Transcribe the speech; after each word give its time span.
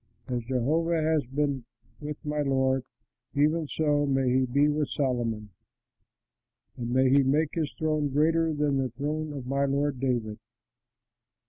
As 0.29 0.43
Jehovah 0.45 0.99
has 0.99 1.27
been 1.27 1.63
with 1.99 2.17
my 2.25 2.41
lord, 2.41 2.83
even 3.35 3.67
so 3.67 4.07
may 4.07 4.27
he 4.39 4.45
be 4.47 4.67
with 4.67 4.87
Solomon, 4.89 5.51
and 6.75 6.89
may 6.89 7.07
he 7.11 7.21
make 7.21 7.53
his 7.53 7.71
throne 7.77 8.09
greater 8.09 8.51
than 8.51 8.77
the 8.77 8.89
throne 8.89 9.31
of 9.31 9.45
my 9.45 9.65
lord 9.65 9.99
David!" 9.99 10.39